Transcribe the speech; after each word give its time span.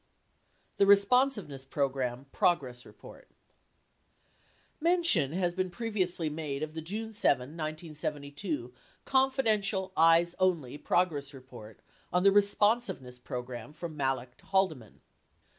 The 0.77 0.87
Responsiveness 0.87 1.63
Program 1.63 2.25
Progress 2.31 2.87
Report 2.87 3.29
Mention 4.79 5.31
has 5.33 5.53
been 5.53 5.69
previously 5.69 6.27
made 6.27 6.63
of 6.63 6.73
the 6.73 6.81
June 6.81 7.13
7, 7.13 7.39
1972, 7.49 8.73
"Confidential 9.05 9.91
Eyes 9.95 10.33
Only" 10.39 10.79
progress 10.79 11.35
report 11.35 11.81
on 12.11 12.23
the 12.23 12.31
Responsiveness 12.31 13.19
Program 13.19 13.73
from 13.73 13.95
Malek 13.95 14.37
to 14.37 14.47
Haldeman. 14.47 15.01